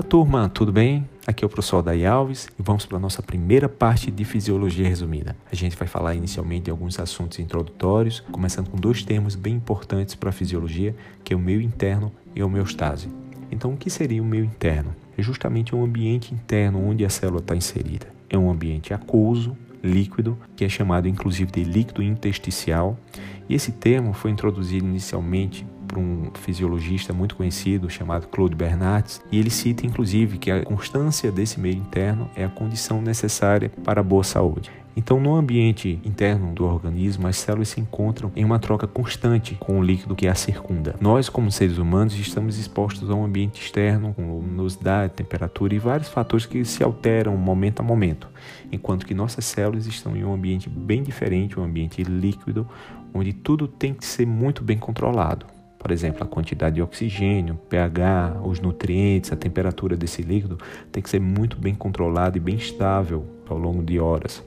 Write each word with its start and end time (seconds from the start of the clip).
Olá, 0.00 0.08
turma, 0.08 0.48
tudo 0.48 0.72
bem? 0.72 1.06
Aqui 1.26 1.44
é 1.44 1.46
o 1.46 1.50
professor 1.50 1.82
Daí 1.82 2.06
Alves 2.06 2.48
e 2.58 2.62
vamos 2.62 2.86
para 2.86 2.96
a 2.96 3.00
nossa 3.00 3.22
primeira 3.22 3.68
parte 3.68 4.10
de 4.10 4.24
fisiologia 4.24 4.88
resumida. 4.88 5.36
A 5.52 5.54
gente 5.54 5.76
vai 5.76 5.86
falar 5.86 6.14
inicialmente 6.14 6.64
de 6.64 6.70
alguns 6.70 6.98
assuntos 6.98 7.38
introdutórios, 7.38 8.20
começando 8.32 8.70
com 8.70 8.78
dois 8.78 9.04
termos 9.04 9.34
bem 9.34 9.56
importantes 9.56 10.14
para 10.14 10.30
a 10.30 10.32
fisiologia, 10.32 10.96
que 11.22 11.34
é 11.34 11.36
o 11.36 11.38
meio 11.38 11.60
interno 11.60 12.10
e 12.34 12.40
a 12.40 12.46
homeostase. 12.46 13.10
Então, 13.50 13.74
o 13.74 13.76
que 13.76 13.90
seria 13.90 14.22
o 14.22 14.24
meio 14.24 14.46
interno? 14.46 14.96
É 15.18 15.22
justamente 15.22 15.76
um 15.76 15.84
ambiente 15.84 16.32
interno 16.32 16.82
onde 16.82 17.04
a 17.04 17.10
célula 17.10 17.40
está 17.40 17.54
inserida. 17.54 18.06
É 18.30 18.38
um 18.38 18.50
ambiente 18.50 18.94
aquoso, 18.94 19.54
líquido, 19.84 20.38
que 20.56 20.64
é 20.64 20.68
chamado 20.70 21.08
inclusive 21.08 21.52
de 21.52 21.62
líquido 21.62 22.02
intersticial. 22.02 22.98
E 23.46 23.54
esse 23.54 23.70
termo 23.70 24.14
foi 24.14 24.30
introduzido 24.30 24.86
inicialmente 24.86 25.66
por 25.90 25.98
um 25.98 26.30
fisiologista 26.34 27.12
muito 27.12 27.34
conhecido 27.34 27.90
chamado 27.90 28.28
Claude 28.28 28.54
Bernardes, 28.54 29.20
e 29.32 29.38
ele 29.38 29.50
cita 29.50 29.84
inclusive 29.84 30.38
que 30.38 30.50
a 30.50 30.64
constância 30.64 31.32
desse 31.32 31.58
meio 31.58 31.76
interno 31.76 32.30
é 32.36 32.44
a 32.44 32.48
condição 32.48 33.02
necessária 33.02 33.70
para 33.82 34.00
a 34.00 34.04
boa 34.04 34.22
saúde. 34.22 34.70
Então, 34.96 35.20
no 35.20 35.34
ambiente 35.34 36.00
interno 36.04 36.52
do 36.52 36.64
organismo, 36.64 37.26
as 37.26 37.36
células 37.36 37.68
se 37.68 37.80
encontram 37.80 38.30
em 38.34 38.44
uma 38.44 38.58
troca 38.58 38.86
constante 38.86 39.54
com 39.54 39.78
o 39.78 39.82
líquido 39.82 40.16
que 40.16 40.26
a 40.26 40.34
circunda. 40.34 40.96
Nós, 41.00 41.28
como 41.28 41.50
seres 41.50 41.78
humanos, 41.78 42.18
estamos 42.18 42.58
expostos 42.58 43.08
a 43.08 43.14
um 43.14 43.24
ambiente 43.24 43.62
externo, 43.62 44.12
com 44.14 44.38
luminosidade, 44.38 45.14
temperatura 45.14 45.74
e 45.74 45.78
vários 45.78 46.08
fatores 46.08 46.44
que 46.44 46.64
se 46.64 46.82
alteram 46.82 47.36
momento 47.36 47.80
a 47.80 47.82
momento, 47.82 48.28
enquanto 48.70 49.06
que 49.06 49.14
nossas 49.14 49.44
células 49.44 49.86
estão 49.86 50.16
em 50.16 50.24
um 50.24 50.34
ambiente 50.34 50.68
bem 50.68 51.02
diferente, 51.02 51.58
um 51.58 51.64
ambiente 51.64 52.02
líquido, 52.02 52.68
onde 53.14 53.32
tudo 53.32 53.66
tem 53.68 53.94
que 53.94 54.04
ser 54.04 54.26
muito 54.26 54.62
bem 54.62 54.76
controlado. 54.76 55.59
Por 55.80 55.90
exemplo, 55.90 56.22
a 56.22 56.26
quantidade 56.26 56.74
de 56.74 56.82
oxigênio, 56.82 57.58
pH, 57.70 58.42
os 58.44 58.60
nutrientes, 58.60 59.32
a 59.32 59.36
temperatura 59.36 59.96
desse 59.96 60.20
líquido 60.20 60.58
tem 60.92 61.02
que 61.02 61.08
ser 61.08 61.18
muito 61.18 61.56
bem 61.56 61.74
controlada 61.74 62.36
e 62.36 62.40
bem 62.40 62.54
estável 62.54 63.24
ao 63.48 63.56
longo 63.56 63.82
de 63.82 63.98
horas. 63.98 64.44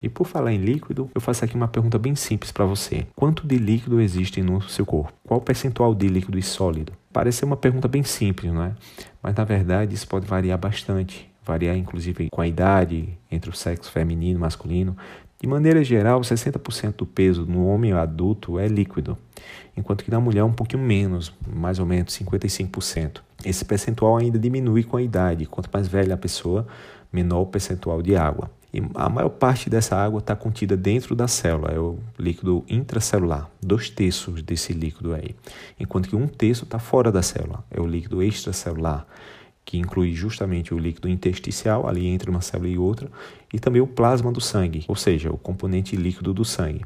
E 0.00 0.08
por 0.08 0.24
falar 0.24 0.52
em 0.52 0.58
líquido, 0.58 1.10
eu 1.12 1.20
faço 1.20 1.44
aqui 1.44 1.54
uma 1.56 1.68
pergunta 1.68 1.98
bem 1.98 2.14
simples 2.14 2.52
para 2.52 2.64
você. 2.64 3.06
Quanto 3.14 3.46
de 3.46 3.58
líquido 3.58 4.00
existe 4.00 4.40
no 4.40 4.62
seu 4.62 4.86
corpo? 4.86 5.12
Qual 5.26 5.40
percentual 5.40 5.92
de 5.92 6.06
líquido 6.06 6.38
e 6.38 6.42
sólido? 6.42 6.92
Parece 7.12 7.44
uma 7.44 7.56
pergunta 7.56 7.88
bem 7.88 8.04
simples, 8.04 8.52
não 8.52 8.62
é? 8.62 8.72
Mas 9.20 9.34
na 9.34 9.44
verdade 9.44 9.94
isso 9.94 10.06
pode 10.06 10.26
variar 10.26 10.58
bastante. 10.58 11.28
Variar 11.44 11.76
inclusive 11.76 12.28
com 12.30 12.40
a 12.40 12.46
idade, 12.46 13.18
entre 13.30 13.50
o 13.50 13.52
sexo 13.52 13.90
feminino 13.90 14.38
e 14.38 14.40
masculino. 14.40 14.96
De 15.40 15.48
maneira 15.48 15.82
geral, 15.82 16.20
60% 16.20 16.96
do 16.96 17.06
peso 17.06 17.46
no 17.46 17.66
homem 17.66 17.92
adulto 17.92 18.58
é 18.58 18.68
líquido, 18.68 19.16
enquanto 19.74 20.04
que 20.04 20.10
na 20.10 20.20
mulher 20.20 20.40
é 20.40 20.44
um 20.44 20.52
pouquinho 20.52 20.82
menos, 20.82 21.32
mais 21.50 21.78
ou 21.78 21.86
menos 21.86 22.12
55%. 22.12 23.22
Esse 23.42 23.64
percentual 23.64 24.18
ainda 24.18 24.38
diminui 24.38 24.84
com 24.84 24.98
a 24.98 25.02
idade. 25.02 25.46
Quanto 25.46 25.70
mais 25.72 25.88
velha 25.88 26.12
a 26.12 26.18
pessoa, 26.18 26.66
menor 27.10 27.40
o 27.40 27.46
percentual 27.46 28.02
de 28.02 28.14
água. 28.14 28.50
E 28.72 28.82
a 28.94 29.08
maior 29.08 29.30
parte 29.30 29.70
dessa 29.70 29.96
água 29.96 30.18
está 30.18 30.36
contida 30.36 30.76
dentro 30.76 31.16
da 31.16 31.26
célula, 31.26 31.70
é 31.70 31.78
o 31.78 31.98
líquido 32.18 32.62
intracelular, 32.68 33.50
dois 33.62 33.88
terços 33.88 34.42
desse 34.42 34.74
líquido 34.74 35.14
aí. 35.14 35.34
Enquanto 35.78 36.08
que 36.08 36.14
um 36.14 36.28
terço 36.28 36.64
está 36.64 36.78
fora 36.78 37.10
da 37.10 37.22
célula, 37.22 37.64
é 37.70 37.80
o 37.80 37.86
líquido 37.86 38.22
extracelular 38.22 39.06
que 39.64 39.78
inclui 39.78 40.12
justamente 40.12 40.74
o 40.74 40.78
líquido 40.78 41.08
intersticial, 41.08 41.88
ali 41.88 42.06
entre 42.06 42.30
uma 42.30 42.40
célula 42.40 42.68
e 42.68 42.78
outra, 42.78 43.10
e 43.52 43.58
também 43.58 43.80
o 43.80 43.86
plasma 43.86 44.32
do 44.32 44.40
sangue, 44.40 44.84
ou 44.88 44.96
seja, 44.96 45.30
o 45.30 45.38
componente 45.38 45.96
líquido 45.96 46.34
do 46.34 46.44
sangue. 46.44 46.84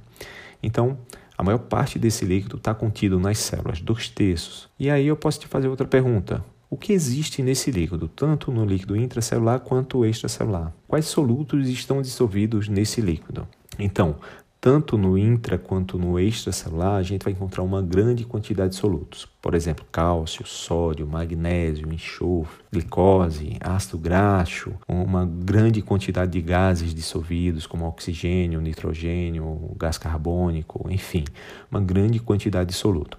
Então, 0.62 0.98
a 1.36 1.42
maior 1.42 1.58
parte 1.58 1.98
desse 1.98 2.24
líquido 2.24 2.56
está 2.56 2.74
contido 2.74 3.18
nas 3.18 3.38
células, 3.38 3.80
dois 3.80 4.08
terços. 4.08 4.68
E 4.78 4.88
aí 4.88 5.06
eu 5.06 5.16
posso 5.16 5.40
te 5.40 5.48
fazer 5.48 5.68
outra 5.68 5.86
pergunta. 5.86 6.44
O 6.70 6.76
que 6.76 6.92
existe 6.92 7.42
nesse 7.42 7.70
líquido, 7.70 8.08
tanto 8.08 8.50
no 8.50 8.64
líquido 8.64 8.96
intracelular 8.96 9.60
quanto 9.60 10.04
extracelular? 10.04 10.72
Quais 10.88 11.06
solutos 11.06 11.68
estão 11.68 12.02
dissolvidos 12.02 12.68
nesse 12.68 13.00
líquido? 13.00 13.46
Então, 13.78 14.16
tanto 14.64 14.96
no 14.96 15.18
intra 15.18 15.58
quanto 15.58 15.98
no 15.98 16.18
extracelular, 16.18 16.94
a 16.94 17.02
gente 17.02 17.22
vai 17.22 17.34
encontrar 17.34 17.62
uma 17.62 17.82
grande 17.82 18.24
quantidade 18.24 18.70
de 18.70 18.76
solutos. 18.76 19.28
Por 19.42 19.54
exemplo, 19.54 19.84
cálcio, 19.92 20.46
sódio, 20.46 21.06
magnésio, 21.06 21.92
enxofre, 21.92 22.64
glicose, 22.72 23.58
ácido 23.60 23.98
graxo, 23.98 24.72
uma 24.88 25.26
grande 25.26 25.82
quantidade 25.82 26.32
de 26.32 26.40
gases 26.40 26.94
dissolvidos, 26.94 27.66
como 27.66 27.86
oxigênio, 27.86 28.58
nitrogênio, 28.58 29.70
gás 29.76 29.98
carbônico, 29.98 30.90
enfim, 30.90 31.24
uma 31.70 31.82
grande 31.82 32.18
quantidade 32.18 32.70
de 32.70 32.74
soluto. 32.74 33.18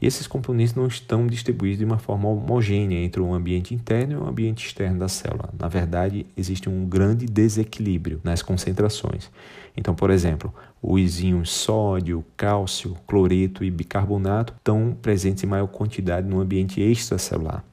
E 0.00 0.06
esses 0.06 0.26
componentes 0.26 0.74
não 0.74 0.86
estão 0.86 1.26
distribuídos 1.26 1.78
de 1.78 1.84
uma 1.84 1.98
forma 1.98 2.28
homogênea 2.28 2.98
entre 2.98 3.20
o 3.20 3.32
ambiente 3.32 3.74
interno 3.74 4.12
e 4.12 4.16
o 4.16 4.28
ambiente 4.28 4.66
externo 4.66 4.98
da 4.98 5.08
célula. 5.08 5.50
Na 5.58 5.68
verdade, 5.68 6.26
existe 6.36 6.68
um 6.68 6.84
grande 6.86 7.26
desequilíbrio 7.26 8.20
nas 8.22 8.42
concentrações. 8.42 9.30
Então, 9.76 9.94
por 9.94 10.10
exemplo, 10.10 10.54
os 10.82 11.20
íons 11.20 11.50
sódio, 11.50 12.24
cálcio, 12.36 12.96
cloreto 13.06 13.64
e 13.64 13.70
bicarbonato 13.70 14.54
estão 14.56 14.96
presentes 15.00 15.44
em 15.44 15.46
maior 15.46 15.66
quantidade 15.66 16.28
no 16.28 16.40
ambiente 16.40 16.80
extracelular 16.80 17.64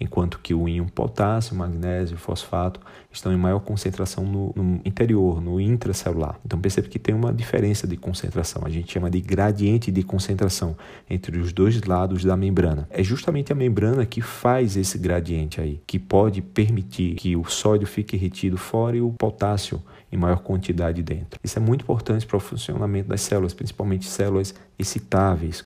enquanto 0.00 0.38
que 0.38 0.54
o 0.54 0.66
íon 0.66 0.86
potássio, 0.86 1.54
magnésio 1.54 2.14
e 2.14 2.18
fosfato 2.18 2.80
estão 3.12 3.32
em 3.32 3.36
maior 3.36 3.60
concentração 3.60 4.24
no, 4.24 4.52
no, 4.56 4.80
interior, 4.84 5.40
no 5.40 5.60
intracelular. 5.60 6.40
Então 6.44 6.58
percebe 6.58 6.88
que 6.88 6.98
tem 6.98 7.14
uma 7.14 7.32
diferença 7.32 7.86
de 7.86 7.96
concentração, 7.96 8.62
a 8.64 8.70
gente 8.70 8.92
chama 8.92 9.10
de 9.10 9.20
gradiente 9.20 9.90
de 9.90 10.02
concentração 10.02 10.76
entre 11.08 11.38
os 11.38 11.52
dois 11.52 11.80
lados 11.82 12.24
da 12.24 12.36
membrana. 12.36 12.88
É 12.90 13.02
justamente 13.02 13.52
a 13.52 13.54
membrana 13.54 14.06
que 14.06 14.22
faz 14.22 14.76
esse 14.76 14.96
gradiente 14.96 15.60
aí, 15.60 15.80
que 15.86 15.98
pode 15.98 16.40
permitir 16.40 17.16
que 17.16 17.36
o 17.36 17.44
sódio 17.44 17.86
fique 17.86 18.16
retido 18.16 18.56
fora 18.56 18.96
e 18.96 19.00
o 19.00 19.12
potássio 19.12 19.82
em 20.10 20.16
maior 20.16 20.38
quantidade 20.38 21.02
dentro. 21.02 21.38
Isso 21.44 21.58
é 21.58 21.62
muito 21.62 21.82
importante 21.82 22.26
para 22.26 22.36
o 22.36 22.40
funcionamento 22.40 23.08
das 23.08 23.20
células, 23.20 23.54
principalmente 23.54 24.06
células 24.06 24.54
excitáveis. 24.78 25.62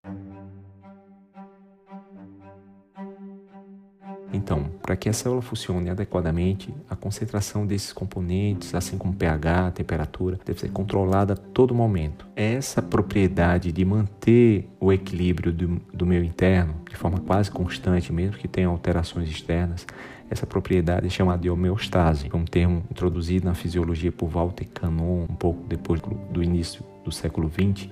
Então, 4.35 4.69
para 4.83 4.97
que 4.97 5.09
a 5.09 5.13
célula 5.13 5.41
funcione 5.41 5.89
adequadamente, 5.89 6.75
a 6.91 6.97
concentração 6.97 7.65
desses 7.65 7.93
componentes, 7.93 8.75
assim 8.75 8.99
como 8.99 9.15
pH, 9.15 9.71
temperatura, 9.71 10.41
deve 10.45 10.59
ser 10.59 10.71
controlada 10.71 11.35
a 11.35 11.37
todo 11.37 11.73
momento. 11.73 12.27
Essa 12.35 12.83
propriedade 12.83 13.71
de 13.71 13.85
manter 13.85 14.69
o 14.81 14.93
equilíbrio 14.93 15.53
do, 15.53 15.81
do 15.93 16.05
meio 16.05 16.25
interno 16.25 16.75
de 16.91 16.97
forma 16.97 17.21
quase 17.21 17.49
constante, 17.49 18.13
mesmo 18.13 18.37
que 18.37 18.49
tenha 18.49 18.67
alterações 18.67 19.29
externas, 19.29 19.87
essa 20.29 20.47
propriedade 20.47 21.07
é 21.07 21.11
chamada 21.11 21.41
de 21.41 21.49
homeostase, 21.49 22.29
é 22.33 22.37
um 22.37 22.45
termo 22.45 22.83
introduzido 22.91 23.47
na 23.47 23.55
fisiologia 23.55 24.11
por 24.11 24.29
Walter 24.29 24.67
Cannon 24.67 25.27
um 25.31 25.37
pouco 25.37 25.65
depois 25.69 26.01
do 26.31 26.43
início 26.43 26.85
do 27.05 27.13
século 27.13 27.49
XX 27.49 27.89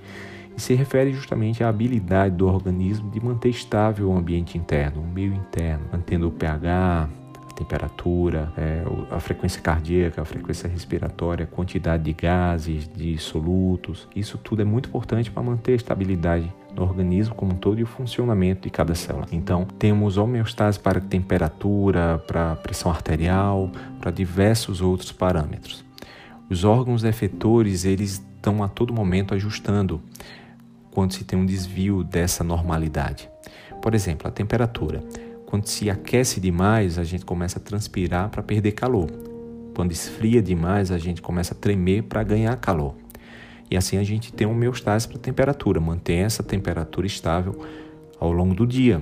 e 0.57 0.61
se 0.61 0.75
refere 0.75 1.13
justamente 1.13 1.63
à 1.65 1.69
habilidade 1.69 2.37
do 2.37 2.47
organismo 2.47 3.11
de 3.11 3.23
manter 3.25 3.49
estável 3.49 4.11
o 4.11 4.17
ambiente 4.17 4.59
interno, 4.59 5.03
o 5.03 5.07
meio 5.07 5.35
interno, 5.35 5.87
mantendo 5.93 6.29
o 6.29 6.31
pH, 6.31 7.09
a 7.51 7.55
temperatura, 7.55 8.53
é, 8.57 8.83
a 9.11 9.21
frequência 9.21 9.61
cardíaca, 9.61 10.23
a 10.23 10.25
frequência 10.25 10.69
respiratória, 10.69 11.45
a 11.45 11.47
quantidade 11.47 12.03
de 12.03 12.13
gases, 12.13 12.89
de 12.89 13.17
solutos. 13.19 14.09
Isso 14.15 14.39
tudo 14.39 14.63
é 14.63 14.65
muito 14.65 14.89
importante 14.89 15.31
para 15.31 15.43
manter 15.43 15.73
a 15.73 15.77
estabilidade 15.77 16.53
no 16.75 16.83
organismo 16.83 17.35
como 17.35 17.53
um 17.53 17.57
todo 17.57 17.79
e 17.79 17.83
o 17.83 17.87
funcionamento 17.87 18.63
de 18.63 18.71
cada 18.71 18.95
célula. 18.95 19.27
Então, 19.31 19.67
temos 19.79 20.17
homeostase 20.17 20.79
para 20.79 21.01
temperatura, 21.01 22.23
para 22.27 22.57
pressão 22.57 22.91
arterial, 22.91 23.71
para 24.01 24.11
diversos 24.11 24.81
outros 24.81 25.13
parâmetros. 25.13 25.85
Os 26.49 26.65
órgãos 26.65 27.05
efetores, 27.05 27.85
eles 27.85 28.13
estão 28.13 28.63
a 28.63 28.69
todo 28.69 28.93
momento 28.93 29.35
ajustando 29.35 30.01
quando 30.93 31.13
se 31.13 31.25
tem 31.25 31.39
um 31.39 31.47
desvio 31.47 32.05
dessa 32.05 32.45
normalidade. 32.45 33.29
Por 33.81 33.95
exemplo, 33.95 34.29
a 34.29 34.31
temperatura. 34.31 35.03
Quando 35.47 35.67
se 35.67 35.91
aquece 35.91 36.41
demais, 36.41 36.99
a 36.99 37.05
gente 37.05 37.25
começa 37.25 37.59
a 37.59 37.63
transpirar 37.63 38.29
para 38.31 38.43
perder 38.43 38.73
calor. 38.73 39.11
Quando 39.75 39.91
esfria 39.91 40.41
demais, 40.41 40.91
a 40.91 40.99
gente 40.99 41.21
começa 41.21 41.55
a 41.55 41.57
tremer 41.57 42.05
para 42.05 42.23
ganhar 42.23 42.55
calor. 42.57 42.95
E 43.71 43.77
assim 43.77 43.97
a 43.97 44.05
gente 44.05 44.33
tem 44.33 44.47
homeostase 44.47 45.09
para 45.09 45.17
a 45.17 45.21
temperatura, 45.21 45.81
mantém 45.81 46.21
essa 46.21 46.43
temperatura 46.43 47.07
estável 47.07 47.59
ao 48.21 48.31
longo 48.31 48.55
do 48.55 48.67
dia. 48.67 49.01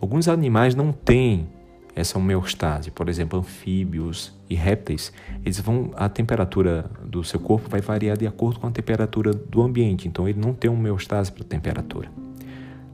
Alguns 0.00 0.28
animais 0.28 0.74
não 0.74 0.92
têm 0.92 1.48
essa 1.96 2.18
homeostase. 2.18 2.90
Por 2.90 3.08
exemplo, 3.08 3.38
anfíbios 3.38 4.32
e 4.50 4.54
répteis, 4.54 5.10
eles 5.42 5.58
vão 5.58 5.90
a 5.96 6.10
temperatura 6.10 6.88
do 7.02 7.24
seu 7.24 7.40
corpo 7.40 7.70
vai 7.70 7.80
variar 7.80 8.18
de 8.18 8.26
acordo 8.26 8.60
com 8.60 8.66
a 8.66 8.70
temperatura 8.70 9.32
do 9.32 9.62
ambiente. 9.62 10.06
Então 10.06 10.28
ele 10.28 10.38
não 10.38 10.52
tem 10.52 10.70
homeostase 10.70 11.32
para 11.32 11.42
temperatura. 11.42 12.10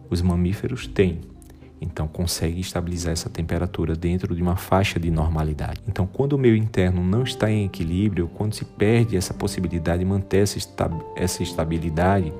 Os 0.09 0.23
mamíferos 0.23 0.87
têm. 0.87 1.21
Então 1.81 2.07
consegue 2.07 2.61
estabilizar 2.61 3.13
essa 3.13 3.29
temperatura 3.29 3.97
dentro 3.97 4.37
de 4.37 4.41
uma 4.41 4.55
faixa 4.55 5.01
de 5.01 5.11
normalidade. 5.11 5.81
Então, 5.89 6.07
quando 6.07 6.35
o 6.35 6.39
meio 6.39 6.55
interno 6.55 7.03
não 7.03 7.25
está 7.25 7.51
em 7.51 7.65
equilíbrio, 7.65 8.29
quando 8.29 8.55
se 8.55 8.65
perde 8.65 9.17
essa 9.17 9.35
possibilidade 9.35 9.99
de 9.99 10.05
manter 10.05 10.45
essa 11.17 11.43
estabilidade, 11.43 12.33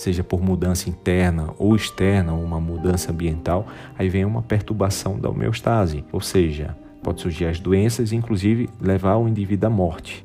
seja 0.00 0.24
por 0.24 0.42
mudança 0.42 0.88
interna 0.88 1.50
ou 1.58 1.76
externa, 1.76 2.32
uma 2.32 2.58
mudança 2.58 3.12
ambiental, 3.12 3.66
aí 3.98 4.08
vem 4.08 4.24
uma 4.24 4.40
perturbação 4.40 5.18
da 5.18 5.28
homeostase, 5.28 6.02
ou 6.10 6.22
seja, 6.22 6.74
pode 7.02 7.20
surgir 7.20 7.44
as 7.44 7.60
doenças 7.60 8.10
e 8.10 8.16
inclusive 8.16 8.70
levar 8.80 9.16
o 9.16 9.28
indivíduo 9.28 9.66
à 9.66 9.70
morte. 9.70 10.24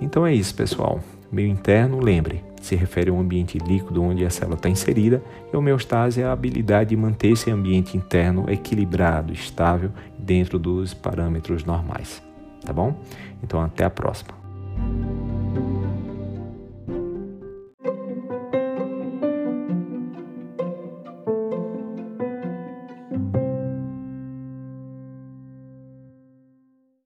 Então 0.00 0.24
é 0.24 0.32
isso, 0.32 0.54
pessoal. 0.54 1.00
Meio 1.30 1.48
interno, 1.48 1.98
lembre, 1.98 2.44
se 2.60 2.76
refere 2.76 3.10
a 3.10 3.12
um 3.12 3.18
ambiente 3.18 3.58
líquido 3.58 4.00
onde 4.00 4.24
a 4.24 4.30
célula 4.30 4.54
está 4.54 4.68
inserida, 4.68 5.20
e 5.52 5.56
homeostase 5.56 6.22
é 6.22 6.24
a 6.24 6.32
habilidade 6.32 6.90
de 6.90 6.96
manter 6.96 7.32
esse 7.32 7.50
ambiente 7.50 7.96
interno 7.96 8.48
equilibrado, 8.48 9.32
estável, 9.32 9.90
dentro 10.16 10.56
dos 10.56 10.94
parâmetros 10.94 11.64
normais. 11.64 12.22
Tá 12.64 12.72
bom? 12.72 12.94
Então 13.42 13.60
até 13.60 13.84
a 13.84 13.90
próxima. 13.90 14.32